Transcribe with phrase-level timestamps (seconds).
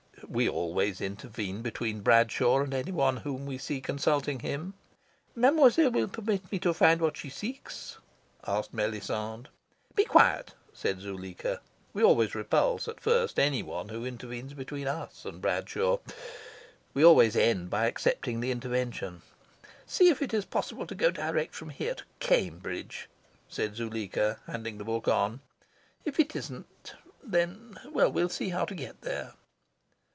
[0.29, 4.75] We always intervene between Bradshaw and any one whom we see consulting him.
[5.35, 7.97] "Mademoiselle will permit me to find that which she seeks?"
[8.47, 9.49] asked Melisande.
[9.93, 11.59] "Be quiet," said Zuleika.
[11.91, 15.97] We always repulse, at first, any one who intervenes between us and Bradshaw.
[16.93, 19.23] We always end by accepting the intervention.
[19.85, 23.09] "See if it is possible to go direct from here to Cambridge,"
[23.49, 25.41] said Zuleika, handing the book on.
[26.05, 29.33] "If it isn't, then well, see how to get there."